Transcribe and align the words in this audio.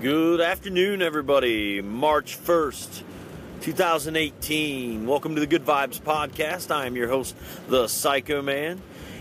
Good 0.00 0.40
afternoon, 0.40 1.02
everybody. 1.02 1.82
March 1.82 2.42
1st, 2.42 3.02
2018. 3.60 5.06
Welcome 5.06 5.34
to 5.34 5.42
the 5.42 5.46
Good 5.46 5.66
Vibes 5.66 6.00
Podcast. 6.00 6.74
I 6.74 6.86
am 6.86 6.96
your 6.96 7.08
host, 7.08 7.36
the 7.68 7.86
Psycho 7.86 8.40
Man. 8.40 8.80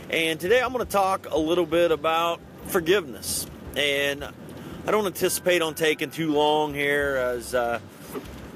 And 0.10 0.40
today 0.40 0.62
I'm 0.62 0.72
going 0.72 0.86
to 0.86 0.90
talk 0.90 1.30
a 1.32 1.38
little 1.38 1.66
bit 1.66 1.92
about 1.92 2.40
forgiveness. 2.68 3.46
And 3.76 4.24
I 4.24 4.92
don't 4.92 5.06
anticipate 5.06 5.62
on 5.62 5.76
taking 5.76 6.12
too 6.12 6.32
long 6.32 6.74
here, 6.74 7.18
as, 7.18 7.54
uh, 7.54 7.82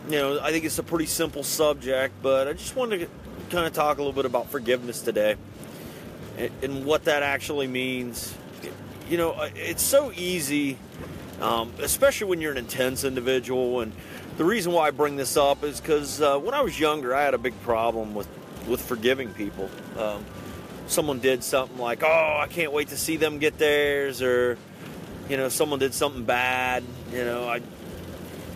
you 0.05 0.15
know, 0.15 0.39
I 0.39 0.51
think 0.51 0.63
it's 0.63 0.79
a 0.79 0.83
pretty 0.83 1.07
simple 1.07 1.43
subject, 1.43 2.13
but 2.21 2.47
I 2.47 2.53
just 2.53 2.73
wanted 2.73 2.99
to 2.99 3.07
kind 3.49 3.67
of 3.67 3.73
talk 3.73 3.97
a 3.97 3.99
little 3.99 4.13
bit 4.13 4.23
about 4.23 4.49
forgiveness 4.49 5.01
today 5.01 5.35
and, 6.37 6.51
and 6.61 6.85
what 6.85 7.03
that 7.03 7.21
actually 7.21 7.67
means. 7.67 8.33
You 9.09 9.17
know, 9.17 9.35
it's 9.55 9.83
so 9.83 10.13
easy 10.15 10.77
um, 11.41 11.73
especially 11.79 12.27
when 12.27 12.41
you're 12.41 12.51
an 12.51 12.57
intense 12.57 13.03
individual. 13.03 13.81
And 13.81 13.93
the 14.37 14.45
reason 14.45 14.71
why 14.71 14.87
I 14.87 14.91
bring 14.91 15.15
this 15.15 15.37
up 15.37 15.63
is 15.63 15.79
because 15.79 16.21
uh, 16.21 16.37
when 16.39 16.53
I 16.53 16.61
was 16.61 16.79
younger, 16.79 17.15
I 17.15 17.23
had 17.23 17.33
a 17.33 17.37
big 17.39 17.59
problem 17.63 18.13
with 18.13 18.27
with 18.67 18.81
forgiving 18.81 19.29
people. 19.33 19.69
Um, 19.97 20.25
someone 20.87 21.19
did 21.19 21.43
something 21.43 21.77
like, 21.77 22.03
"Oh, 22.03 22.37
I 22.39 22.47
can't 22.47 22.71
wait 22.71 22.89
to 22.89 22.97
see 22.97 23.17
them 23.17 23.39
get 23.39 23.57
theirs," 23.57 24.21
or 24.21 24.57
you 25.29 25.37
know, 25.37 25.49
someone 25.49 25.79
did 25.79 25.93
something 25.93 26.23
bad. 26.23 26.83
You 27.11 27.25
know, 27.25 27.47
I 27.47 27.61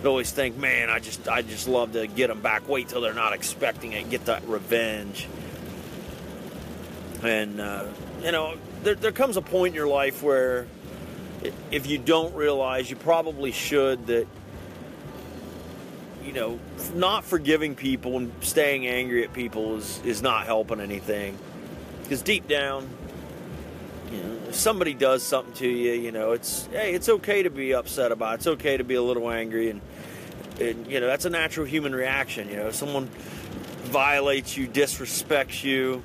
always 0.05 0.31
think, 0.31 0.57
"Man, 0.57 0.89
I 0.89 0.99
just 0.99 1.27
I 1.27 1.41
just 1.41 1.67
love 1.67 1.93
to 1.93 2.07
get 2.07 2.27
them 2.27 2.41
back. 2.41 2.67
Wait 2.67 2.89
till 2.89 3.01
they're 3.01 3.13
not 3.13 3.33
expecting 3.33 3.93
it, 3.93 4.09
get 4.09 4.25
that 4.25 4.47
revenge." 4.47 5.27
And 7.23 7.59
uh, 7.59 7.85
you 8.23 8.31
know, 8.31 8.55
there, 8.83 8.95
there 8.95 9.11
comes 9.11 9.37
a 9.37 9.41
point 9.41 9.71
in 9.71 9.75
your 9.75 9.87
life 9.87 10.21
where 10.21 10.67
if 11.71 11.87
you 11.87 11.97
don't 11.97 12.33
realize, 12.35 12.89
you 12.89 12.95
probably 12.95 13.51
should, 13.51 14.07
that, 14.07 14.27
you 16.23 16.33
know, 16.33 16.59
not 16.93 17.23
forgiving 17.23 17.75
people 17.75 18.17
and 18.17 18.31
staying 18.41 18.87
angry 18.87 19.23
at 19.23 19.33
people 19.33 19.77
is, 19.77 20.01
is 20.03 20.21
not 20.21 20.45
helping 20.45 20.79
anything. 20.79 21.37
Because 22.03 22.21
deep 22.21 22.47
down, 22.47 22.89
you 24.11 24.17
know, 24.17 24.37
if 24.49 24.55
somebody 24.55 24.93
does 24.93 25.23
something 25.23 25.53
to 25.55 25.67
you, 25.67 25.93
you 25.93 26.11
know, 26.11 26.31
it's, 26.31 26.65
hey, 26.67 26.93
it's 26.93 27.09
okay 27.09 27.43
to 27.43 27.49
be 27.49 27.73
upset 27.73 28.11
about 28.11 28.33
it. 28.33 28.35
It's 28.35 28.47
okay 28.47 28.77
to 28.77 28.83
be 28.83 28.95
a 28.95 29.01
little 29.01 29.29
angry. 29.29 29.69
And, 29.69 29.81
and 30.59 30.87
you 30.87 30.99
know, 30.99 31.07
that's 31.07 31.25
a 31.25 31.29
natural 31.29 31.65
human 31.65 31.93
reaction. 31.93 32.49
You 32.49 32.57
know, 32.57 32.67
if 32.67 32.75
someone 32.75 33.09
violates 33.85 34.57
you, 34.57 34.67
disrespects 34.67 35.63
you, 35.63 36.03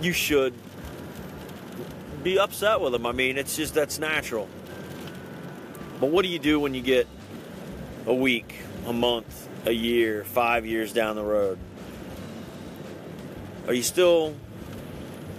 you 0.00 0.12
should 0.12 0.54
be 2.24 2.38
upset 2.38 2.80
with 2.80 2.92
them. 2.92 3.04
I 3.06 3.12
mean, 3.12 3.36
it's 3.36 3.54
just 3.54 3.74
that's 3.74 3.98
natural. 3.98 4.48
But 6.00 6.10
what 6.10 6.22
do 6.22 6.28
you 6.28 6.38
do 6.38 6.58
when 6.58 6.74
you 6.74 6.80
get 6.80 7.06
a 8.06 8.14
week, 8.14 8.56
a 8.86 8.92
month, 8.92 9.48
a 9.66 9.72
year, 9.72 10.24
five 10.24 10.66
years 10.66 10.92
down 10.92 11.16
the 11.16 11.22
road? 11.22 11.58
Are 13.68 13.74
you 13.74 13.82
still 13.82 14.34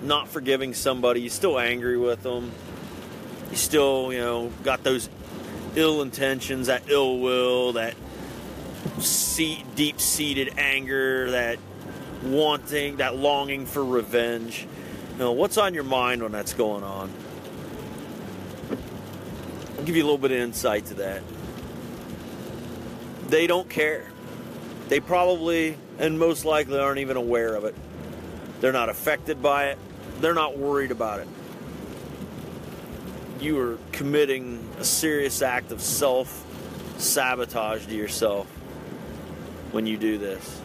not 0.03 0.29
forgiving 0.29 0.73
somebody? 0.73 1.21
You 1.21 1.29
still 1.29 1.59
angry 1.59 1.97
with 1.97 2.23
them? 2.23 2.51
You 3.49 3.57
still, 3.57 4.13
you 4.13 4.19
know, 4.19 4.51
got 4.63 4.83
those 4.83 5.09
ill 5.75 6.01
intentions, 6.01 6.67
that 6.67 6.83
ill 6.87 7.19
will, 7.19 7.73
that 7.73 7.95
deep 9.75 9.99
seated 9.99 10.53
anger, 10.57 11.31
that 11.31 11.59
wanting, 12.23 12.97
that 12.97 13.15
longing 13.15 13.65
for 13.65 13.83
revenge? 13.83 14.67
You 15.15 15.19
know, 15.19 15.31
what's 15.31 15.57
on 15.57 15.73
your 15.73 15.85
mind 15.85 16.21
when 16.21 16.33
that's 16.33 16.53
going 16.53 16.83
on? 16.83 17.09
I'll 19.77 19.85
give 19.85 19.95
you 19.95 20.03
a 20.03 20.03
little 20.03 20.17
bit 20.17 20.31
of 20.31 20.39
insight 20.39 20.87
to 20.87 20.95
that. 20.95 21.23
They 23.29 23.47
don't 23.47 23.69
care. 23.69 24.11
They 24.89 24.99
probably 24.99 25.77
and 25.99 26.19
most 26.19 26.43
likely 26.43 26.77
aren't 26.79 26.99
even 26.99 27.15
aware 27.15 27.55
of 27.55 27.63
it. 27.63 27.75
They're 28.59 28.73
not 28.73 28.89
affected 28.89 29.41
by 29.41 29.67
it. 29.67 29.79
They're 30.19 30.33
not 30.33 30.57
worried 30.57 30.91
about 30.91 31.21
it. 31.21 31.29
You 33.39 33.57
are 33.59 33.79
committing 33.93 34.67
a 34.79 34.83
serious 34.83 35.41
act 35.41 35.71
of 35.71 35.79
self 35.79 36.45
sabotage 36.97 37.85
to 37.85 37.95
yourself 37.95 38.47
when 39.71 39.87
you 39.87 39.95
do 39.95 40.17
this. 40.17 40.61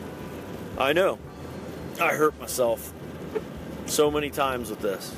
I 0.77 0.93
know. 0.93 1.21
I 2.01 2.15
hurt 2.15 2.39
myself 2.41 2.93
so 3.91 4.11
many 4.11 4.31
times 4.31 4.71
with 4.71 4.81
this. 4.81 5.15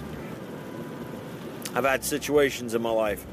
I've 1.74 1.84
had 1.84 2.04
situations 2.04 2.74
in 2.74 2.82
my 2.82 2.90
life. 2.90 3.24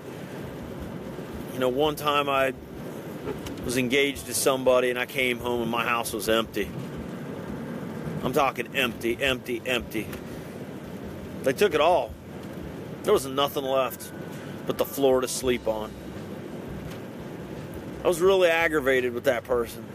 You 1.53 1.59
know, 1.59 1.69
one 1.69 1.95
time 1.95 2.29
I 2.29 2.53
was 3.63 3.78
engaged 3.78 4.25
to 4.25 4.33
somebody 4.33 4.89
and 4.89 4.99
I 4.99 5.05
came 5.05 5.39
home 5.39 5.61
and 5.61 5.72
my 5.72 5.85
house 5.85 6.13
was 6.13 6.28
empty. 6.29 6.69
I'm 8.23 8.33
talking 8.33 8.75
empty, 8.75 9.17
empty, 9.22 9.61
empty. 9.66 10.07
They 11.44 11.53
took 11.53 11.73
it 11.73 11.81
all. 11.81 12.13
There 13.03 13.13
was 13.13 13.25
nothing 13.25 13.63
left 13.63 14.11
but 14.67 14.78
the 14.78 14.85
floor 14.85 15.22
to 15.22 15.28
sleep 15.28 15.67
on. 15.67 15.89
I 18.03 18.07
was 18.07 18.19
really 18.22 18.49
aggravated 18.49 19.13
with 19.13 19.23
that 19.23 19.45
person. 19.45 19.85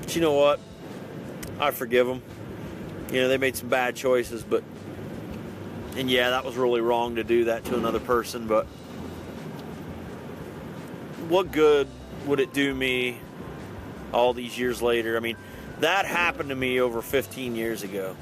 But 0.00 0.14
you 0.14 0.22
know 0.22 0.32
what? 0.32 0.58
I 1.60 1.70
forgive 1.70 2.06
them 2.06 2.22
you 3.10 3.20
know, 3.20 3.28
they 3.28 3.38
made 3.38 3.56
some 3.56 3.68
bad 3.68 3.96
choices, 3.96 4.42
but 4.42 4.62
and 5.96 6.10
yeah, 6.10 6.30
that 6.30 6.44
was 6.44 6.56
really 6.56 6.80
wrong 6.80 7.16
to 7.16 7.24
do 7.24 7.44
that 7.44 7.64
to 7.66 7.76
another 7.76 8.00
person, 8.00 8.46
but 8.46 8.66
what 11.28 11.50
good 11.50 11.88
would 12.26 12.40
it 12.40 12.52
do 12.52 12.74
me 12.74 13.18
all 14.12 14.32
these 14.32 14.58
years 14.58 14.80
later? 14.80 15.16
I 15.16 15.20
mean, 15.20 15.36
that 15.80 16.06
happened 16.06 16.50
to 16.50 16.54
me 16.54 16.80
over 16.80 17.02
15 17.02 17.56
years 17.56 17.82
ago. 17.82 18.16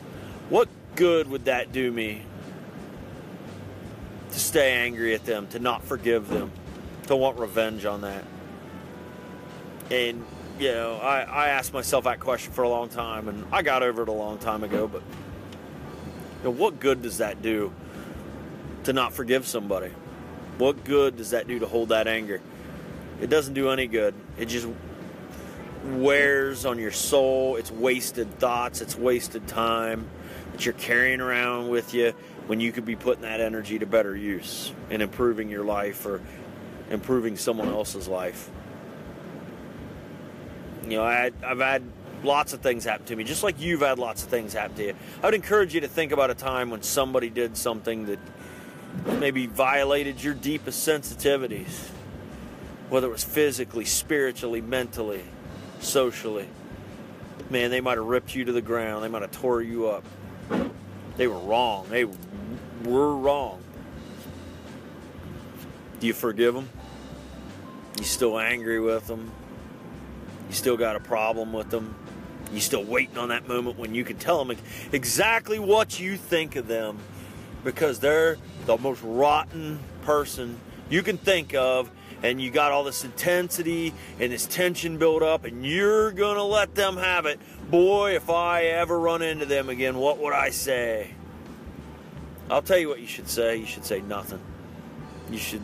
What 0.48 0.69
good 0.94 1.28
would 1.28 1.47
that 1.47 1.72
do 1.72 1.91
me 1.91 2.22
to 4.30 4.41
stay 4.41 4.72
angry 4.72 5.14
at 5.14 5.24
them, 5.24 5.47
to 5.48 5.58
not 5.58 5.82
forgive 5.84 6.28
them, 6.28 6.50
to 7.08 7.16
want 7.16 7.38
revenge 7.38 7.84
on 7.84 8.03
that? 8.03 8.24
And 9.91 10.24
you 10.59 10.72
know, 10.72 10.97
I, 10.97 11.22
I 11.22 11.49
asked 11.49 11.72
myself 11.72 12.05
that 12.05 12.21
question 12.21 12.53
for 12.53 12.62
a 12.62 12.69
long 12.69 12.89
time, 12.89 13.28
and 13.28 13.44
I 13.53 13.62
got 13.62 13.83
over 13.83 14.03
it 14.03 14.09
a 14.09 14.12
long 14.12 14.39
time 14.39 14.65
ago. 14.65 14.89
But 14.89 15.03
you 16.39 16.44
know, 16.44 16.50
what 16.50 16.81
good 16.81 17.03
does 17.03 17.19
that 17.19 17.43
do 17.43 17.72
to 18.84 18.93
not 18.93 19.12
forgive 19.12 19.47
somebody? 19.47 19.91
What 20.59 20.84
good 20.84 21.16
does 21.16 21.31
that 21.31 21.47
do 21.47 21.59
to 21.59 21.66
hold 21.66 21.91
that 21.91 22.09
anger? 22.09 22.41
It 23.21 23.28
doesn't 23.28 23.55
do 23.55 23.71
any 23.71 23.87
good. 23.87 24.15
It 24.39 24.47
just 24.47 24.69
wears 25.84 26.65
on 26.65 26.78
your 26.78 26.91
soul. 26.91 27.56
It's 27.56 27.71
wasted 27.71 28.39
thoughts. 28.39 28.81
It's 28.81 28.97
wasted 28.97 29.47
time 29.47 30.09
that 30.53 30.65
you're 30.65 30.75
carrying 30.75 31.21
around 31.21 31.69
with 31.69 31.93
you 31.95 32.15
when 32.47 32.61
you 32.61 32.72
could 32.72 32.84
be 32.84 32.97
putting 32.97 33.22
that 33.22 33.41
energy 33.41 33.78
to 33.78 33.87
better 33.87 34.16
use 34.16 34.72
and 34.91 35.03
improving 35.03 35.50
your 35.50 35.65
life 35.65 36.06
or 36.06 36.22
improving 36.91 37.37
someone 37.37 37.69
else's 37.69 38.09
life. 38.09 38.50
You 40.86 40.98
know, 40.98 41.04
I, 41.04 41.32
I've 41.44 41.58
had 41.58 41.82
lots 42.22 42.52
of 42.52 42.60
things 42.60 42.84
happen 42.84 43.06
to 43.06 43.16
me, 43.16 43.24
just 43.24 43.42
like 43.42 43.60
you've 43.60 43.80
had 43.80 43.98
lots 43.98 44.22
of 44.22 44.28
things 44.28 44.52
happen 44.52 44.76
to 44.76 44.84
you. 44.86 44.94
I 45.22 45.26
would 45.26 45.34
encourage 45.34 45.74
you 45.74 45.80
to 45.80 45.88
think 45.88 46.12
about 46.12 46.30
a 46.30 46.34
time 46.34 46.70
when 46.70 46.82
somebody 46.82 47.28
did 47.28 47.56
something 47.56 48.06
that 48.06 48.19
maybe 49.19 49.47
violated 49.47 50.22
your 50.22 50.34
deepest 50.34 50.86
sensitivities, 50.86 51.88
whether 52.88 53.08
it 53.08 53.10
was 53.10 53.24
physically, 53.24 53.84
spiritually, 53.84 54.60
mentally, 54.60 55.24
socially. 55.80 56.48
Man, 57.50 57.70
they 57.70 57.80
might 57.80 57.98
have 57.98 58.06
ripped 58.06 58.34
you 58.34 58.44
to 58.44 58.53
the 58.53 58.62
ground, 58.62 59.04
they 59.04 59.08
might 59.08 59.22
have 59.22 59.32
tore 59.32 59.62
you 59.62 59.88
up. 59.88 60.04
They 61.16 61.26
were 61.26 61.38
wrong. 61.38 61.86
They 61.88 62.04
were 62.04 63.16
wrong. 63.16 63.62
Do 65.98 66.06
you 66.06 66.12
forgive 66.12 66.54
them? 66.54 66.68
You 67.98 68.04
still 68.04 68.39
angry 68.39 68.80
with 68.80 69.06
them? 69.06 69.32
You 70.48 70.54
still 70.54 70.77
got 70.77 70.97
a 70.97 71.01
problem 71.01 71.53
with 71.53 71.71
them. 71.71 71.95
You 72.53 72.60
still 72.60 72.84
waiting 72.84 73.19
on 73.19 73.31
that 73.31 73.48
moment 73.48 73.78
when 73.78 73.95
you 73.95 74.04
can 74.04 74.16
tell 74.19 74.45
them 74.45 74.57
exactly 74.93 75.59
what 75.59 75.98
you 75.98 76.16
think 76.16 76.57
of 76.57 76.69
them 76.69 76.98
because 77.65 77.98
they're 77.98 78.37
the 78.66 78.78
most 78.78 79.01
rotten 79.03 79.81
person 80.03 80.60
you 80.89 81.03
can 81.03 81.19
think 81.19 81.54
of 81.54 81.91
and 82.22 82.41
you 82.41 82.51
got 82.51 82.72
all 82.72 82.84
this 82.84 83.04
intensity 83.04 83.93
and 84.21 84.33
this 84.33 84.47
tension 84.47 84.98
built 84.98 85.22
up 85.22 85.45
and 85.45 85.65
you're 85.65 86.13
going 86.13 86.37
to 86.37 86.43
let 86.43 86.75
them 86.75 86.97
have 86.97 87.27
it. 87.27 87.41
Boy, 87.71 88.15
if 88.15 88.31
I 88.31 88.65
ever 88.65 88.99
run 88.99 89.22
into 89.22 89.47
them 89.47 89.69
again, 89.69 89.97
what 89.99 90.19
would 90.19 90.33
I 90.33 90.51
say? 90.51 91.10
I'll 92.49 92.63
tell 92.63 92.78
you 92.78 92.89
what 92.89 93.01
you 93.01 93.07
should 93.07 93.28
say. 93.28 93.57
You 93.57 93.66
should 93.66 93.84
say 93.84 94.01
nothing. 94.01 94.41
You 95.31 95.39
should, 95.39 95.63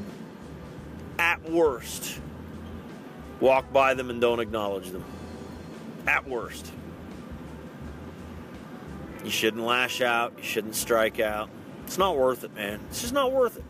at 1.19 1.49
worst, 1.49 2.19
Walk 3.43 3.73
by 3.73 3.95
them 3.95 4.09
and 4.09 4.21
don't 4.21 4.39
acknowledge 4.39 4.91
them. 4.91 5.05
At 6.07 6.29
worst. 6.29 6.73
You 9.25 9.31
shouldn't 9.33 9.65
lash 9.65 10.01
out. 10.01 10.35
You 10.39 10.45
shouldn't 10.45 10.77
strike 10.77 11.19
out. 11.19 11.51
It's 11.85 11.99
not 11.99 12.17
worth 12.17 12.45
it, 12.45 12.55
man. 12.55 12.79
It's 12.89 13.01
just 13.01 13.13
not 13.13 13.33
worth 13.33 13.57
it. 13.57 13.65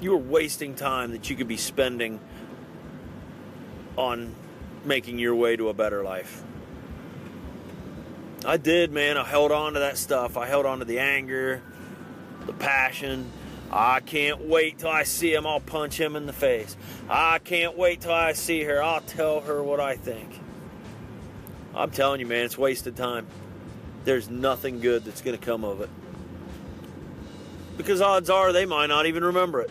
You 0.00 0.14
are 0.14 0.18
wasting 0.18 0.74
time 0.74 1.12
that 1.12 1.28
you 1.28 1.36
could 1.36 1.46
be 1.46 1.58
spending 1.58 2.20
on 3.96 4.34
making 4.86 5.18
your 5.18 5.34
way 5.34 5.56
to 5.56 5.68
a 5.68 5.74
better 5.74 6.02
life. 6.02 6.42
I 8.46 8.56
did, 8.56 8.92
man. 8.92 9.18
I 9.18 9.24
held 9.24 9.52
on 9.52 9.74
to 9.74 9.80
that 9.80 9.98
stuff. 9.98 10.38
I 10.38 10.46
held 10.46 10.64
on 10.64 10.78
to 10.78 10.86
the 10.86 11.00
anger, 11.00 11.60
the 12.46 12.54
passion. 12.54 13.30
I 13.72 14.00
can't 14.00 14.48
wait 14.48 14.78
till 14.78 14.90
I 14.90 15.04
see 15.04 15.32
him. 15.32 15.46
I'll 15.46 15.60
punch 15.60 15.98
him 15.98 16.16
in 16.16 16.26
the 16.26 16.32
face. 16.32 16.76
I 17.08 17.38
can't 17.38 17.78
wait 17.78 18.00
till 18.00 18.12
I 18.12 18.32
see 18.32 18.64
her. 18.64 18.82
I'll 18.82 19.00
tell 19.00 19.40
her 19.40 19.62
what 19.62 19.78
I 19.78 19.96
think. 19.96 20.40
I'm 21.74 21.90
telling 21.90 22.18
you, 22.18 22.26
man, 22.26 22.44
it's 22.44 22.58
wasted 22.58 22.96
time. 22.96 23.26
There's 24.04 24.28
nothing 24.28 24.80
good 24.80 25.04
that's 25.04 25.20
going 25.20 25.38
to 25.38 25.44
come 25.44 25.62
of 25.62 25.80
it. 25.80 25.90
Because 27.76 28.00
odds 28.00 28.28
are 28.28 28.52
they 28.52 28.66
might 28.66 28.86
not 28.86 29.06
even 29.06 29.24
remember 29.24 29.60
it. 29.60 29.70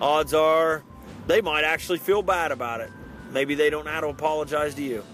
Odds 0.00 0.32
are 0.32 0.82
they 1.26 1.40
might 1.40 1.64
actually 1.64 1.98
feel 1.98 2.22
bad 2.22 2.50
about 2.50 2.80
it. 2.80 2.90
Maybe 3.32 3.54
they 3.54 3.68
don't 3.68 3.84
know 3.84 3.90
how 3.90 4.00
to 4.00 4.08
apologize 4.08 4.74
to 4.76 4.82
you. 4.82 5.04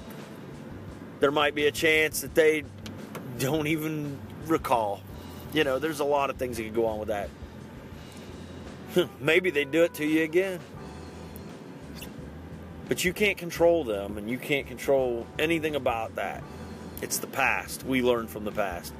There 1.19 1.31
might 1.31 1.55
be 1.55 1.67
a 1.67 1.73
chance 1.73 2.21
that 2.21 2.35
they 2.35 2.65
don't 3.39 3.67
even 3.67 4.19
recall. 4.47 5.03
You 5.53 5.65
know, 5.65 5.79
there's 5.79 6.01
a 6.01 6.05
lot 6.05 6.31
of 6.31 6.37
things 6.37 6.57
that 6.57 6.63
could 6.63 6.75
go 6.75 6.87
on 6.87 6.99
with 6.99 7.09
that. 7.09 7.29
Maybe 9.21 9.51
they 9.51 9.65
do 9.65 9.85
it 9.85 9.95
to 9.95 10.07
you 10.07 10.23
again. 10.23 10.61
But 12.89 13.05
you 13.05 13.13
can't 13.13 13.39
control 13.39 13.85
them 13.85 14.19
and 14.19 14.29
you 14.29 14.37
can't 14.37 14.67
control 14.67 15.27
anything 15.39 15.77
about 15.77 16.17
that. 16.17 16.43
It's 17.03 17.19
the 17.19 17.29
past. 17.29 17.85
We 17.85 18.03
learn 18.03 18.27
from 18.27 18.45
the 18.45 18.53
past. 18.53 18.93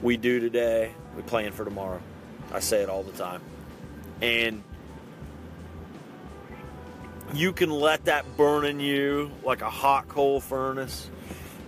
We 0.00 0.16
do 0.16 0.40
today, 0.40 0.92
we 1.16 1.22
plan 1.22 1.52
for 1.52 1.64
tomorrow. 1.64 2.00
I 2.52 2.60
say 2.60 2.82
it 2.82 2.88
all 2.88 3.02
the 3.02 3.12
time. 3.12 3.40
And 4.22 4.62
you 7.34 7.52
can 7.52 7.70
let 7.70 8.04
that 8.04 8.36
burn 8.36 8.64
in 8.64 8.78
you 8.78 9.32
like 9.42 9.62
a 9.62 9.70
hot 9.70 10.06
coal 10.08 10.40
furnace 10.40 11.10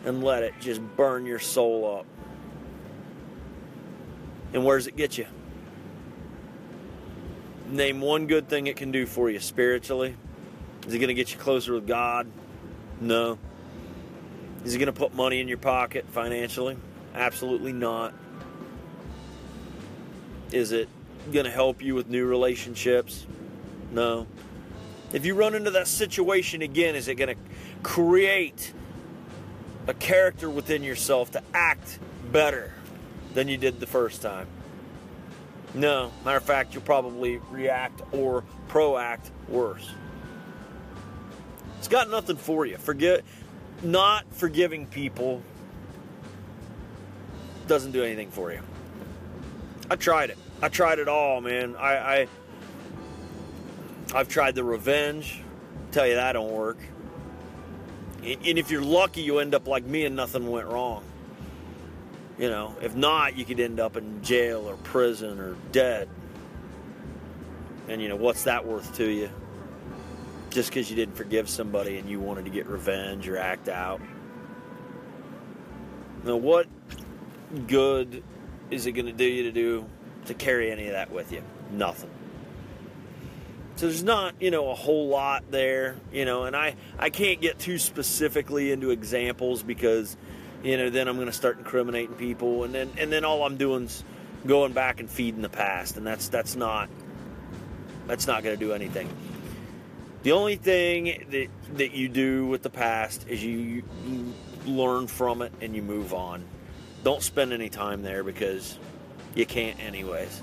and 0.04 0.22
let 0.22 0.42
it 0.44 0.54
just 0.60 0.80
burn 0.96 1.26
your 1.26 1.40
soul 1.40 1.98
up. 1.98 2.06
And 4.52 4.64
where 4.64 4.78
does 4.78 4.86
it 4.86 4.96
get 4.96 5.18
you? 5.18 5.26
Name 7.68 8.00
one 8.00 8.26
good 8.26 8.48
thing 8.48 8.66
it 8.66 8.76
can 8.76 8.90
do 8.90 9.04
for 9.04 9.28
you 9.28 9.40
spiritually. 9.40 10.16
Is 10.86 10.94
it 10.94 10.98
going 10.98 11.08
to 11.08 11.14
get 11.14 11.32
you 11.32 11.38
closer 11.38 11.74
with 11.74 11.86
God? 11.86 12.26
No. 13.00 13.38
Is 14.64 14.74
it 14.74 14.78
going 14.78 14.86
to 14.86 14.92
put 14.92 15.14
money 15.14 15.40
in 15.40 15.48
your 15.48 15.58
pocket 15.58 16.06
financially? 16.10 16.78
Absolutely 17.14 17.72
not. 17.72 18.14
Is 20.50 20.72
it 20.72 20.88
going 21.30 21.44
to 21.44 21.50
help 21.50 21.82
you 21.82 21.94
with 21.94 22.08
new 22.08 22.24
relationships? 22.24 23.26
No. 23.92 24.26
If 25.12 25.26
you 25.26 25.34
run 25.34 25.54
into 25.54 25.70
that 25.72 25.88
situation 25.88 26.62
again, 26.62 26.94
is 26.94 27.06
it 27.06 27.16
going 27.16 27.36
to 27.36 27.42
create 27.82 28.72
a 29.86 29.94
character 29.94 30.48
within 30.48 30.82
yourself 30.82 31.32
to 31.32 31.42
act 31.52 31.98
better 32.32 32.72
than 33.34 33.46
you 33.48 33.58
did 33.58 33.78
the 33.78 33.86
first 33.86 34.22
time? 34.22 34.46
No. 35.74 36.10
Matter 36.24 36.38
of 36.38 36.44
fact, 36.44 36.74
you'll 36.74 36.82
probably 36.82 37.38
react 37.50 38.02
or 38.12 38.44
proact 38.68 39.30
worse. 39.48 39.90
It's 41.78 41.88
got 41.88 42.10
nothing 42.10 42.36
for 42.36 42.66
you. 42.66 42.76
Forget 42.76 43.24
not 43.82 44.24
forgiving 44.34 44.86
people 44.86 45.42
doesn't 47.66 47.92
do 47.92 48.02
anything 48.02 48.30
for 48.30 48.52
you. 48.52 48.60
I 49.90 49.96
tried 49.96 50.30
it. 50.30 50.38
I 50.60 50.68
tried 50.68 50.98
it 50.98 51.08
all, 51.08 51.40
man. 51.40 51.76
I, 51.76 51.96
I 51.96 52.28
I've 54.14 54.28
tried 54.28 54.54
the 54.54 54.64
revenge. 54.64 55.42
Tell 55.92 56.06
you 56.06 56.14
that 56.14 56.32
don't 56.32 56.50
work. 56.50 56.78
And 58.22 58.58
if 58.58 58.70
you're 58.70 58.82
lucky, 58.82 59.22
you 59.22 59.38
end 59.38 59.54
up 59.54 59.68
like 59.68 59.84
me 59.84 60.04
and 60.04 60.16
nothing 60.16 60.50
went 60.50 60.66
wrong. 60.66 61.04
You 62.38 62.48
know, 62.48 62.76
if 62.80 62.94
not, 62.94 63.36
you 63.36 63.44
could 63.44 63.58
end 63.58 63.80
up 63.80 63.96
in 63.96 64.22
jail 64.22 64.68
or 64.68 64.76
prison 64.76 65.40
or 65.40 65.56
dead. 65.72 66.08
And 67.88 68.00
you 68.00 68.08
know, 68.08 68.16
what's 68.16 68.44
that 68.44 68.66
worth 68.66 68.94
to 68.96 69.08
you? 69.10 69.30
Just 70.50 70.70
because 70.70 70.88
you 70.88 70.96
didn't 70.96 71.16
forgive 71.16 71.48
somebody 71.48 71.98
and 71.98 72.08
you 72.08 72.20
wanted 72.20 72.44
to 72.44 72.50
get 72.50 72.66
revenge 72.66 73.28
or 73.28 73.36
act 73.36 73.68
out. 73.68 74.00
Now, 76.24 76.36
what 76.36 76.66
good 77.66 78.22
is 78.70 78.86
it 78.86 78.92
going 78.92 79.06
to 79.06 79.12
do 79.12 79.24
you 79.24 79.44
to 79.44 79.52
do 79.52 79.86
to 80.26 80.34
carry 80.34 80.70
any 80.70 80.86
of 80.86 80.92
that 80.92 81.10
with 81.10 81.32
you? 81.32 81.42
Nothing. 81.72 82.10
So 83.76 83.86
there's 83.86 84.02
not, 84.02 84.34
you 84.40 84.50
know, 84.50 84.70
a 84.70 84.74
whole 84.74 85.08
lot 85.08 85.50
there, 85.50 85.96
you 86.12 86.24
know, 86.24 86.44
and 86.44 86.56
I, 86.56 86.74
I 86.98 87.10
can't 87.10 87.40
get 87.40 87.60
too 87.60 87.78
specifically 87.78 88.72
into 88.72 88.90
examples 88.90 89.62
because, 89.62 90.16
you 90.62 90.76
know, 90.76 90.90
then 90.90 91.08
I'm 91.08 91.16
going 91.16 91.26
to 91.26 91.32
start 91.32 91.58
incriminating 91.58 92.16
people 92.16 92.64
and 92.64 92.74
then 92.74 92.90
and 92.98 93.12
then 93.12 93.24
all 93.24 93.44
I'm 93.44 93.56
doing 93.56 93.84
is 93.84 94.02
going 94.46 94.72
back 94.72 95.00
and 95.00 95.08
feeding 95.10 95.42
the 95.42 95.48
past 95.48 95.96
and 95.96 96.06
that's 96.06 96.28
that's 96.28 96.56
not 96.56 96.88
that's 98.06 98.26
not 98.26 98.42
going 98.42 98.58
to 98.58 98.64
do 98.64 98.72
anything. 98.72 99.08
The 100.22 100.32
only 100.32 100.56
thing 100.56 101.26
that 101.30 101.48
that 101.76 101.92
you 101.92 102.08
do 102.08 102.46
with 102.46 102.62
the 102.62 102.70
past 102.70 103.26
is 103.28 103.42
you, 103.42 103.84
you 104.06 104.34
learn 104.66 105.06
from 105.06 105.42
it 105.42 105.52
and 105.60 105.74
you 105.76 105.82
move 105.82 106.12
on. 106.12 106.44
Don't 107.04 107.22
spend 107.22 107.52
any 107.52 107.68
time 107.68 108.02
there 108.02 108.24
because 108.24 108.78
you 109.34 109.46
can't 109.46 109.78
anyways. 109.80 110.42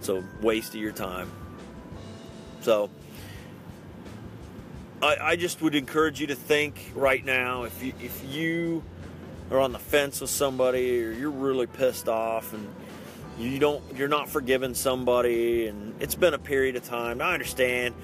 So 0.00 0.22
waste 0.42 0.74
of 0.74 0.80
your 0.80 0.92
time. 0.92 1.30
So 2.60 2.90
I, 5.04 5.30
I 5.30 5.36
just 5.36 5.62
would 5.62 5.74
encourage 5.74 6.20
you 6.20 6.28
to 6.28 6.34
think 6.34 6.92
right 6.94 7.24
now 7.24 7.64
if 7.64 7.82
you 7.82 7.92
if 8.00 8.24
you 8.32 8.82
are 9.50 9.60
on 9.60 9.72
the 9.72 9.78
fence 9.78 10.20
with 10.20 10.30
somebody 10.30 11.02
or 11.02 11.12
you're 11.12 11.30
really 11.30 11.66
pissed 11.66 12.08
off 12.08 12.52
and 12.52 12.66
you 13.38 13.58
don't 13.58 13.82
you're 13.96 14.08
not 14.08 14.28
forgiving 14.28 14.74
somebody 14.74 15.66
and 15.66 15.94
it's 16.00 16.14
been 16.14 16.34
a 16.34 16.38
period 16.38 16.76
of 16.76 16.84
time. 16.84 17.20
I 17.20 17.34
understand, 17.34 17.94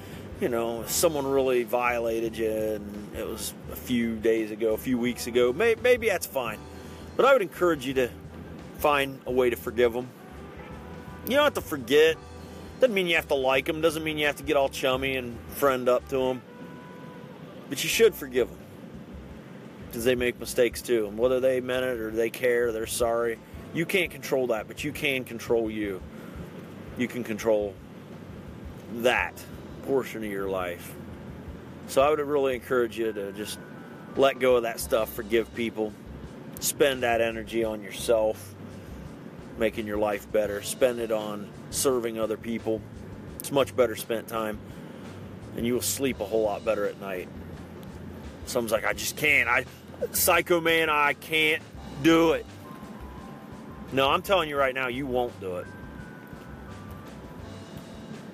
you 0.40 0.48
know, 0.48 0.84
someone 0.86 1.26
really 1.26 1.64
violated 1.64 2.36
you 2.36 2.50
and 2.50 3.16
it 3.16 3.26
was 3.26 3.54
a 3.72 3.76
few 3.76 4.16
days 4.16 4.50
ago, 4.50 4.74
a 4.74 4.78
few 4.78 4.98
weeks 4.98 5.26
ago. 5.26 5.52
Maybe, 5.52 5.80
maybe 5.80 6.08
that's 6.08 6.26
fine. 6.26 6.58
But 7.16 7.26
I 7.26 7.32
would 7.32 7.42
encourage 7.42 7.86
you 7.86 7.94
to 7.94 8.10
find 8.78 9.20
a 9.26 9.32
way 9.32 9.50
to 9.50 9.56
forgive 9.56 9.92
them 9.92 10.08
you 11.26 11.36
don't 11.36 11.44
have 11.44 11.54
to 11.54 11.60
forget. 11.60 12.16
Doesn't 12.80 12.94
mean 12.94 13.06
you 13.06 13.16
have 13.16 13.28
to 13.28 13.34
like 13.34 13.66
them. 13.66 13.80
Doesn't 13.80 14.02
mean 14.02 14.18
you 14.18 14.26
have 14.26 14.36
to 14.36 14.42
get 14.42 14.56
all 14.56 14.68
chummy 14.68 15.16
and 15.16 15.38
friend 15.50 15.88
up 15.88 16.08
to 16.08 16.16
them. 16.16 16.42
But 17.70 17.82
you 17.82 17.88
should 17.88 18.14
forgive 18.14 18.50
them. 18.50 18.58
Because 19.86 20.04
they 20.04 20.14
make 20.14 20.38
mistakes 20.38 20.82
too. 20.82 21.06
And 21.06 21.16
whether 21.16 21.40
they 21.40 21.60
meant 21.62 21.84
it 21.84 21.98
or 21.98 22.10
they 22.10 22.28
care, 22.28 22.70
they're 22.72 22.86
sorry. 22.86 23.38
You 23.72 23.86
can't 23.86 24.10
control 24.10 24.48
that, 24.48 24.68
but 24.68 24.84
you 24.84 24.92
can 24.92 25.24
control 25.24 25.70
you. 25.70 26.02
You 26.98 27.08
can 27.08 27.24
control 27.24 27.74
that 28.96 29.42
portion 29.86 30.22
of 30.22 30.30
your 30.30 30.50
life. 30.50 30.94
So 31.86 32.02
I 32.02 32.10
would 32.10 32.20
really 32.20 32.54
encourage 32.54 32.98
you 32.98 33.12
to 33.12 33.32
just 33.32 33.58
let 34.16 34.38
go 34.38 34.56
of 34.56 34.64
that 34.64 34.78
stuff, 34.78 35.10
forgive 35.12 35.52
people, 35.54 35.92
spend 36.60 37.02
that 37.02 37.22
energy 37.22 37.64
on 37.64 37.82
yourself 37.82 38.54
making 39.60 39.86
your 39.86 39.98
life 39.98 40.30
better. 40.32 40.62
Spend 40.62 40.98
it 40.98 41.12
on 41.12 41.48
serving 41.70 42.18
other 42.18 42.36
people. 42.36 42.80
It's 43.38 43.52
much 43.52 43.76
better 43.76 43.94
spent 43.94 44.26
time. 44.26 44.58
And 45.56 45.66
you 45.66 45.74
will 45.74 45.82
sleep 45.82 46.20
a 46.20 46.24
whole 46.24 46.42
lot 46.42 46.64
better 46.64 46.86
at 46.86 47.00
night. 47.00 47.28
Someone's 48.50 48.72
like, 48.72 48.84
I 48.84 48.92
just 48.92 49.16
can't. 49.16 49.48
I 49.48 49.64
psycho 50.10 50.60
man, 50.60 50.90
I 50.90 51.12
can't 51.14 51.62
do 52.02 52.32
it. 52.32 52.44
No, 53.92 54.10
I'm 54.10 54.22
telling 54.22 54.48
you 54.48 54.56
right 54.56 54.74
now, 54.74 54.88
you 54.88 55.06
won't 55.06 55.38
do 55.40 55.56
it. 55.56 55.66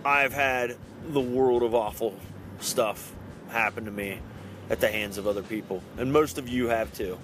I've 0.05 0.33
had 0.33 0.77
the 1.09 1.21
world 1.21 1.63
of 1.63 1.75
awful 1.75 2.15
stuff 2.61 3.13
happen 3.49 3.85
to 3.85 3.91
me 3.91 4.19
at 4.71 4.81
the 4.81 4.89
hands 4.89 5.19
of 5.19 5.27
other 5.27 5.43
people. 5.43 5.83
And 5.99 6.13
most 6.13 6.39
of 6.39 6.49
you 6.49 6.69
have 6.69 6.93
too. 6.95 7.19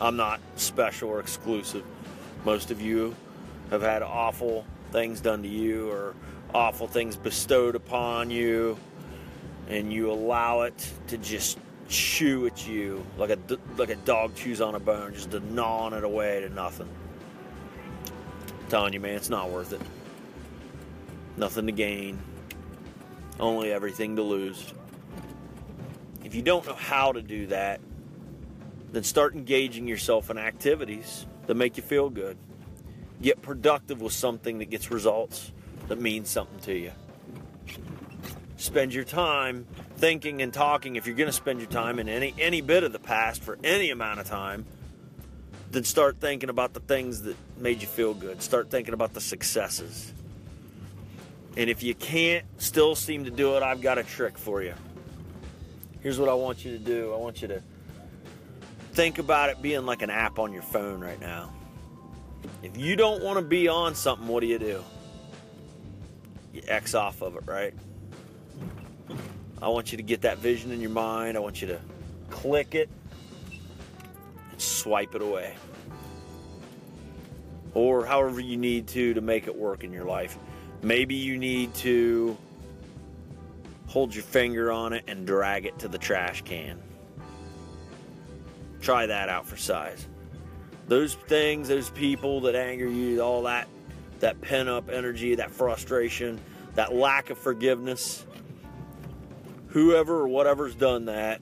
I'm 0.00 0.16
not 0.16 0.40
special 0.56 1.10
or 1.10 1.20
exclusive. 1.20 1.84
Most 2.44 2.70
of 2.70 2.80
you 2.80 3.14
have 3.70 3.82
had 3.82 4.02
awful 4.02 4.64
things 4.90 5.20
done 5.20 5.42
to 5.42 5.48
you 5.48 5.90
or 5.90 6.14
awful 6.54 6.88
things 6.88 7.16
bestowed 7.16 7.74
upon 7.74 8.30
you, 8.30 8.76
and 9.68 9.92
you 9.92 10.10
allow 10.10 10.62
it 10.62 10.92
to 11.08 11.18
just 11.18 11.58
chew 11.88 12.46
at 12.46 12.66
you 12.66 13.04
like 13.16 13.30
a 13.30 13.38
like 13.76 13.90
a 13.90 13.96
dog 13.96 14.34
chews 14.34 14.60
on 14.60 14.74
a 14.74 14.80
bone, 14.80 15.14
just 15.14 15.30
to 15.30 15.40
gnawing 15.40 15.94
it 15.94 16.04
away 16.04 16.40
to 16.40 16.48
nothing. 16.50 16.88
I'm 18.06 18.66
telling 18.68 18.92
you, 18.92 19.00
man, 19.00 19.14
it's 19.14 19.30
not 19.30 19.50
worth 19.50 19.72
it. 19.72 19.80
Nothing 21.36 21.66
to 21.66 21.72
gain, 21.72 22.18
only 23.40 23.72
everything 23.72 24.16
to 24.16 24.22
lose. 24.22 24.72
If 26.24 26.34
you 26.34 26.42
don't 26.42 26.66
know 26.66 26.74
how 26.74 27.12
to 27.12 27.22
do 27.22 27.46
that, 27.46 27.80
then 28.92 29.02
start 29.02 29.34
engaging 29.34 29.86
yourself 29.86 30.30
in 30.30 30.38
activities 30.38 31.26
that 31.46 31.54
make 31.54 31.76
you 31.76 31.82
feel 31.82 32.10
good. 32.10 32.36
Get 33.22 33.40
productive 33.40 34.00
with 34.00 34.12
something 34.12 34.58
that 34.58 34.66
gets 34.66 34.90
results 34.90 35.52
that 35.88 36.00
means 36.00 36.28
something 36.28 36.58
to 36.60 36.74
you. 36.74 36.92
Spend 38.58 38.92
your 38.92 39.04
time 39.04 39.66
thinking 39.96 40.42
and 40.42 40.52
talking. 40.52 40.96
If 40.96 41.06
you're 41.06 41.16
going 41.16 41.28
to 41.28 41.32
spend 41.32 41.60
your 41.60 41.70
time 41.70 41.98
in 41.98 42.08
any 42.08 42.34
any 42.38 42.60
bit 42.60 42.84
of 42.84 42.92
the 42.92 42.98
past 42.98 43.42
for 43.42 43.58
any 43.64 43.90
amount 43.90 44.20
of 44.20 44.26
time, 44.26 44.66
then 45.70 45.84
start 45.84 46.20
thinking 46.20 46.50
about 46.50 46.74
the 46.74 46.80
things 46.80 47.22
that 47.22 47.36
made 47.56 47.80
you 47.80 47.88
feel 47.88 48.12
good. 48.12 48.42
Start 48.42 48.70
thinking 48.70 48.94
about 48.94 49.14
the 49.14 49.20
successes. 49.20 50.12
And 51.56 51.70
if 51.70 51.82
you 51.82 51.94
can't 51.94 52.44
still 52.58 52.94
seem 52.94 53.24
to 53.24 53.30
do 53.30 53.56
it, 53.56 53.62
I've 53.62 53.80
got 53.80 53.98
a 53.98 54.04
trick 54.04 54.36
for 54.36 54.62
you. 54.62 54.74
Here's 56.00 56.18
what 56.18 56.28
I 56.28 56.34
want 56.34 56.64
you 56.64 56.72
to 56.72 56.78
do. 56.78 57.12
I 57.12 57.16
want 57.16 57.42
you 57.42 57.48
to 57.48 57.62
think 58.92 59.18
about 59.18 59.50
it 59.50 59.60
being 59.60 59.84
like 59.84 60.02
an 60.02 60.10
app 60.10 60.38
on 60.38 60.52
your 60.52 60.62
phone 60.62 61.00
right 61.00 61.20
now. 61.20 61.52
If 62.62 62.76
you 62.76 62.96
don't 62.96 63.22
want 63.22 63.38
to 63.38 63.44
be 63.44 63.66
on 63.66 63.94
something, 63.94 64.28
what 64.28 64.40
do 64.40 64.46
you 64.46 64.58
do? 64.58 64.84
You 66.52 66.62
X 66.66 66.94
off 66.94 67.22
of 67.22 67.36
it, 67.36 67.42
right? 67.46 67.74
I 69.60 69.68
want 69.68 69.92
you 69.92 69.96
to 69.96 70.02
get 70.02 70.22
that 70.22 70.38
vision 70.38 70.70
in 70.70 70.80
your 70.80 70.90
mind. 70.90 71.36
I 71.36 71.40
want 71.40 71.60
you 71.60 71.68
to 71.68 71.80
click 72.30 72.74
it 72.74 72.88
and 74.50 74.60
swipe 74.60 75.14
it 75.14 75.22
away. 75.22 75.54
Or 77.74 78.04
however 78.04 78.40
you 78.40 78.56
need 78.56 78.86
to 78.88 79.14
to 79.14 79.20
make 79.20 79.46
it 79.46 79.56
work 79.56 79.84
in 79.84 79.92
your 79.92 80.04
life. 80.04 80.38
Maybe 80.82 81.16
you 81.16 81.38
need 81.38 81.74
to 81.74 82.36
hold 83.86 84.14
your 84.14 84.24
finger 84.24 84.70
on 84.70 84.92
it 84.92 85.04
and 85.08 85.26
drag 85.26 85.66
it 85.66 85.78
to 85.80 85.88
the 85.88 85.98
trash 85.98 86.42
can. 86.42 86.80
Try 88.80 89.06
that 89.06 89.28
out 89.28 89.46
for 89.46 89.56
size. 89.56 90.06
Those 90.86 91.14
things, 91.14 91.68
those 91.68 91.90
people 91.90 92.42
that 92.42 92.54
anger 92.54 92.88
you, 92.88 93.20
all 93.20 93.42
that 93.42 93.68
that 94.20 94.40
pent 94.40 94.68
up 94.68 94.90
energy, 94.90 95.36
that 95.36 95.50
frustration, 95.50 96.40
that 96.74 96.92
lack 96.92 97.30
of 97.30 97.38
forgiveness, 97.38 98.26
whoever 99.68 100.20
or 100.20 100.28
whatever's 100.28 100.74
done 100.74 101.06
that, 101.06 101.40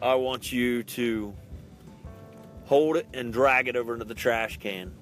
I 0.00 0.14
want 0.14 0.52
you 0.52 0.82
to 0.84 1.34
hold 2.66 2.96
it 2.96 3.06
and 3.14 3.32
drag 3.32 3.68
it 3.68 3.76
over 3.76 3.94
into 3.94 4.04
the 4.04 4.14
trash 4.14 4.58
can. 4.58 4.92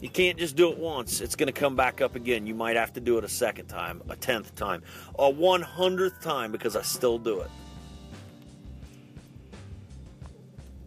You 0.00 0.10
can't 0.10 0.38
just 0.38 0.56
do 0.56 0.70
it 0.70 0.78
once. 0.78 1.22
It's 1.22 1.34
going 1.36 1.46
to 1.46 1.58
come 1.58 1.74
back 1.74 2.02
up 2.02 2.16
again. 2.16 2.46
You 2.46 2.54
might 2.54 2.76
have 2.76 2.92
to 2.92 3.00
do 3.00 3.16
it 3.16 3.24
a 3.24 3.28
second 3.28 3.66
time, 3.66 4.02
a 4.10 4.16
tenth 4.16 4.54
time, 4.54 4.82
a 5.18 5.30
one 5.30 5.62
hundredth 5.62 6.20
time 6.20 6.52
because 6.52 6.76
I 6.76 6.82
still 6.82 7.18
do 7.18 7.40
it. 7.40 7.50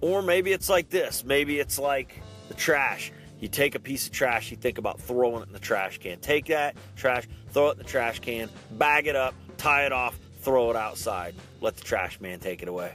Or 0.01 0.21
maybe 0.21 0.53
it's 0.53 0.69
like 0.69 0.89
this. 0.89 1.25
Maybe 1.25 1.59
it's 1.59 1.79
like 1.79 2.21
the 2.47 2.53
trash. 2.53 3.11
You 3.39 3.47
take 3.47 3.73
a 3.75 3.79
piece 3.79 4.05
of 4.05 4.11
trash, 4.11 4.51
you 4.51 4.57
think 4.57 4.77
about 4.77 4.99
throwing 5.01 5.41
it 5.41 5.47
in 5.47 5.53
the 5.53 5.59
trash 5.59 5.97
can. 5.97 6.19
Take 6.19 6.45
that 6.47 6.75
trash, 6.95 7.27
throw 7.51 7.69
it 7.69 7.71
in 7.73 7.77
the 7.79 7.83
trash 7.85 8.19
can, 8.19 8.49
bag 8.71 9.07
it 9.07 9.15
up, 9.15 9.33
tie 9.57 9.85
it 9.85 9.91
off, 9.91 10.19
throw 10.39 10.69
it 10.69 10.75
outside. 10.75 11.36
Let 11.62 11.75
the 11.75 11.84
trash 11.84 12.19
man 12.19 12.39
take 12.39 12.62
it 12.62 12.67
away. 12.67 12.93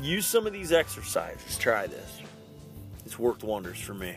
Use 0.00 0.26
some 0.26 0.46
of 0.46 0.52
these 0.52 0.72
exercises. 0.72 1.58
Try 1.58 1.86
this. 1.86 2.20
It's 3.04 3.18
worked 3.18 3.42
wonders 3.42 3.80
for 3.80 3.94
me. 3.94 4.16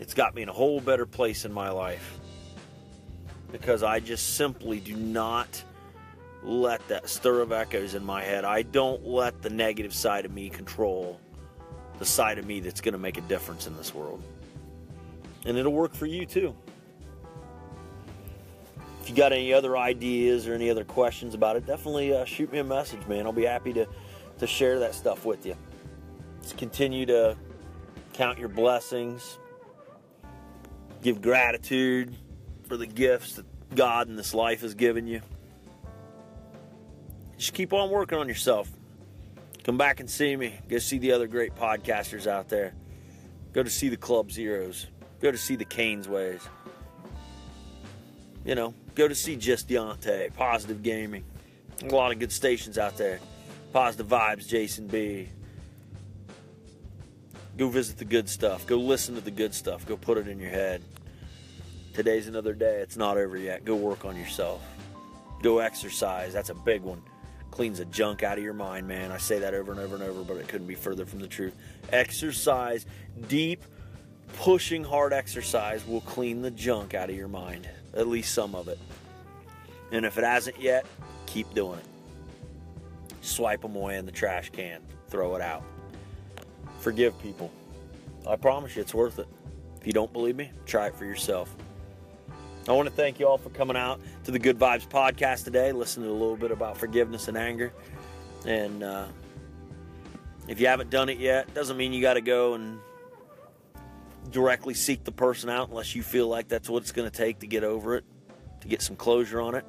It's 0.00 0.12
got 0.12 0.34
me 0.34 0.42
in 0.42 0.48
a 0.48 0.52
whole 0.52 0.80
better 0.80 1.06
place 1.06 1.44
in 1.44 1.52
my 1.52 1.70
life 1.70 2.18
because 3.52 3.82
I 3.82 4.00
just 4.00 4.36
simply 4.36 4.80
do 4.80 4.96
not 4.96 5.62
let 6.42 6.86
that 6.88 7.08
stir 7.08 7.40
of 7.40 7.52
echoes 7.52 7.94
in 7.94 8.04
my 8.04 8.22
head. 8.22 8.44
I 8.44 8.62
don't 8.62 9.06
let 9.06 9.40
the 9.42 9.50
negative 9.50 9.94
side 9.94 10.24
of 10.24 10.32
me 10.32 10.48
control 10.48 11.20
the 11.98 12.04
side 12.04 12.38
of 12.38 12.46
me 12.46 12.60
that's 12.60 12.80
going 12.80 12.92
to 12.92 12.98
make 12.98 13.18
a 13.18 13.22
difference 13.22 13.66
in 13.66 13.76
this 13.76 13.94
world. 13.94 14.22
And 15.44 15.56
it'll 15.56 15.72
work 15.72 15.94
for 15.94 16.06
you 16.06 16.26
too. 16.26 16.54
If 19.06 19.10
you 19.10 19.16
got 19.16 19.32
any 19.32 19.52
other 19.52 19.76
ideas 19.76 20.48
or 20.48 20.54
any 20.54 20.68
other 20.68 20.82
questions 20.82 21.34
about 21.36 21.54
it, 21.54 21.64
definitely 21.64 22.12
uh, 22.12 22.24
shoot 22.24 22.50
me 22.50 22.58
a 22.58 22.64
message, 22.64 23.06
man. 23.06 23.24
I'll 23.24 23.30
be 23.30 23.44
happy 23.44 23.72
to 23.74 23.86
to 24.38 24.48
share 24.48 24.80
that 24.80 24.96
stuff 24.96 25.24
with 25.24 25.46
you. 25.46 25.54
Just 26.42 26.56
continue 26.56 27.06
to 27.06 27.36
count 28.14 28.36
your 28.40 28.48
blessings, 28.48 29.38
give 31.02 31.22
gratitude 31.22 32.16
for 32.66 32.76
the 32.76 32.88
gifts 32.88 33.34
that 33.34 33.46
God 33.76 34.08
in 34.08 34.16
this 34.16 34.34
life 34.34 34.62
has 34.62 34.74
given 34.74 35.06
you. 35.06 35.20
Just 37.38 37.54
keep 37.54 37.72
on 37.72 37.90
working 37.90 38.18
on 38.18 38.26
yourself. 38.26 38.68
Come 39.62 39.78
back 39.78 40.00
and 40.00 40.10
see 40.10 40.34
me. 40.34 40.58
Go 40.68 40.78
see 40.78 40.98
the 40.98 41.12
other 41.12 41.28
great 41.28 41.54
podcasters 41.54 42.26
out 42.26 42.48
there. 42.48 42.74
Go 43.52 43.62
to 43.62 43.70
see 43.70 43.88
the 43.88 43.96
Club 43.96 44.32
Zeros. 44.32 44.88
Go 45.20 45.30
to 45.30 45.38
see 45.38 45.54
the 45.54 45.64
Canes 45.64 46.08
Ways. 46.08 46.40
You 48.46 48.54
know, 48.54 48.74
go 48.94 49.08
to 49.08 49.14
see 49.14 49.34
Just 49.34 49.68
Deontay, 49.68 50.32
Positive 50.34 50.80
Gaming. 50.80 51.24
A 51.82 51.86
lot 51.86 52.12
of 52.12 52.20
good 52.20 52.30
stations 52.30 52.78
out 52.78 52.96
there. 52.96 53.18
Positive 53.72 54.06
Vibes, 54.06 54.46
Jason 54.46 54.86
B. 54.86 55.28
Go 57.56 57.68
visit 57.68 57.98
the 57.98 58.04
good 58.04 58.28
stuff. 58.28 58.64
Go 58.64 58.76
listen 58.76 59.16
to 59.16 59.20
the 59.20 59.32
good 59.32 59.52
stuff. 59.52 59.84
Go 59.84 59.96
put 59.96 60.16
it 60.16 60.28
in 60.28 60.38
your 60.38 60.50
head. 60.50 60.80
Today's 61.92 62.28
another 62.28 62.52
day. 62.52 62.76
It's 62.76 62.96
not 62.96 63.16
over 63.16 63.36
yet. 63.36 63.64
Go 63.64 63.74
work 63.74 64.04
on 64.04 64.16
yourself. 64.16 64.62
Go 65.42 65.58
exercise. 65.58 66.32
That's 66.32 66.50
a 66.50 66.54
big 66.54 66.82
one. 66.82 67.02
Cleans 67.50 67.78
the 67.78 67.84
junk 67.86 68.22
out 68.22 68.38
of 68.38 68.44
your 68.44 68.54
mind, 68.54 68.86
man. 68.86 69.10
I 69.10 69.16
say 69.16 69.40
that 69.40 69.54
over 69.54 69.72
and 69.72 69.80
over 69.80 69.96
and 69.96 70.04
over, 70.04 70.22
but 70.22 70.36
it 70.36 70.46
couldn't 70.46 70.68
be 70.68 70.76
further 70.76 71.04
from 71.04 71.18
the 71.18 71.26
truth. 71.26 71.56
Exercise, 71.90 72.86
deep, 73.26 73.64
pushing 74.34 74.84
hard 74.84 75.12
exercise 75.12 75.84
will 75.84 76.02
clean 76.02 76.42
the 76.42 76.50
junk 76.52 76.94
out 76.94 77.10
of 77.10 77.16
your 77.16 77.28
mind. 77.28 77.68
At 77.96 78.06
least 78.06 78.34
some 78.34 78.54
of 78.54 78.68
it. 78.68 78.78
And 79.90 80.04
if 80.04 80.18
it 80.18 80.24
hasn't 80.24 80.60
yet, 80.60 80.86
keep 81.26 81.52
doing 81.54 81.78
it 81.78 81.86
swipe 83.26 83.62
them 83.62 83.76
away 83.76 83.96
in 83.96 84.06
the 84.06 84.12
trash 84.12 84.50
can, 84.50 84.80
throw 85.08 85.34
it 85.34 85.42
out. 85.42 85.62
Forgive 86.80 87.18
people. 87.20 87.50
I 88.26 88.36
promise 88.36 88.76
you 88.76 88.82
it's 88.82 88.94
worth 88.94 89.18
it. 89.18 89.28
If 89.80 89.86
you 89.86 89.92
don't 89.92 90.12
believe 90.12 90.36
me, 90.36 90.50
try 90.64 90.86
it 90.86 90.96
for 90.96 91.04
yourself. 91.04 91.54
I 92.68 92.72
want 92.72 92.88
to 92.88 92.94
thank 92.94 93.20
you 93.20 93.28
all 93.28 93.38
for 93.38 93.50
coming 93.50 93.76
out 93.76 94.00
to 94.24 94.30
the 94.30 94.38
Good 94.38 94.58
Vibes 94.58 94.88
podcast 94.88 95.44
today, 95.44 95.70
listening 95.72 96.06
to 96.06 96.12
a 96.12 96.14
little 96.14 96.36
bit 96.36 96.50
about 96.50 96.76
forgiveness 96.76 97.28
and 97.28 97.36
anger. 97.36 97.72
And 98.44 98.82
uh, 98.82 99.06
if 100.48 100.60
you 100.60 100.66
haven't 100.66 100.90
done 100.90 101.08
it 101.08 101.18
yet, 101.18 101.52
doesn't 101.54 101.76
mean 101.76 101.92
you 101.92 102.00
got 102.00 102.14
to 102.14 102.20
go 102.20 102.54
and 102.54 102.80
directly 104.30 104.74
seek 104.74 105.04
the 105.04 105.12
person 105.12 105.50
out 105.50 105.68
unless 105.68 105.94
you 105.94 106.02
feel 106.02 106.28
like 106.28 106.48
that's 106.48 106.68
what 106.68 106.82
it's 106.82 106.92
going 106.92 107.10
to 107.10 107.16
take 107.16 107.40
to 107.40 107.46
get 107.46 107.64
over 107.64 107.96
it, 107.96 108.04
to 108.60 108.68
get 108.68 108.82
some 108.82 108.96
closure 108.96 109.40
on 109.40 109.54
it. 109.54 109.64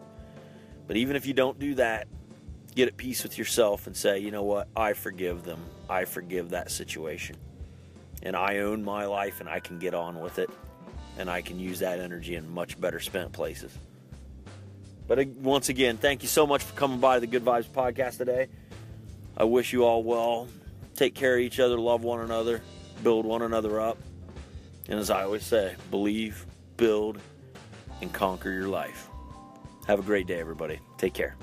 But 0.87 0.97
even 0.97 1.15
if 1.15 1.25
you 1.25 1.33
don't 1.33 1.59
do 1.59 1.75
that, 1.75 2.07
get 2.75 2.87
at 2.87 2.97
peace 2.97 3.23
with 3.23 3.37
yourself 3.37 3.87
and 3.87 3.95
say, 3.95 4.19
you 4.19 4.31
know 4.31 4.43
what, 4.43 4.67
I 4.75 4.93
forgive 4.93 5.43
them. 5.43 5.59
I 5.89 6.05
forgive 6.05 6.51
that 6.51 6.71
situation. 6.71 7.35
And 8.23 8.35
I 8.35 8.59
own 8.59 8.83
my 8.83 9.05
life 9.05 9.39
and 9.39 9.49
I 9.49 9.59
can 9.59 9.79
get 9.79 9.93
on 9.93 10.19
with 10.19 10.39
it. 10.39 10.49
And 11.17 11.29
I 11.29 11.41
can 11.41 11.59
use 11.59 11.79
that 11.79 11.99
energy 11.99 12.35
in 12.35 12.49
much 12.53 12.79
better 12.79 12.99
spent 12.99 13.31
places. 13.31 13.75
But 15.07 15.25
once 15.27 15.69
again, 15.69 15.97
thank 15.97 16.21
you 16.21 16.29
so 16.29 16.45
much 16.45 16.63
for 16.63 16.75
coming 16.75 16.99
by 16.99 17.19
the 17.19 17.27
Good 17.27 17.43
Vibes 17.43 17.65
podcast 17.65 18.17
today. 18.17 18.47
I 19.35 19.45
wish 19.45 19.73
you 19.73 19.83
all 19.83 20.03
well. 20.03 20.47
Take 20.95 21.15
care 21.15 21.35
of 21.35 21.39
each 21.39 21.59
other, 21.59 21.77
love 21.77 22.03
one 22.03 22.21
another, 22.21 22.61
build 23.03 23.25
one 23.25 23.41
another 23.41 23.79
up. 23.79 23.97
And 24.89 24.99
as 24.99 25.09
I 25.09 25.23
always 25.23 25.43
say, 25.43 25.75
believe, 25.91 26.45
build, 26.77 27.19
and 28.01 28.11
conquer 28.13 28.51
your 28.51 28.67
life. 28.67 29.09
Have 29.87 29.99
a 29.99 30.03
great 30.03 30.27
day, 30.27 30.39
everybody. 30.39 30.79
Take 30.97 31.13
care. 31.13 31.35